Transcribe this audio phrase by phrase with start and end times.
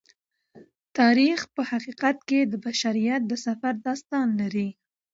[0.97, 4.69] تاریخ په حقیقت کې د بشریت د سفر داستان دی.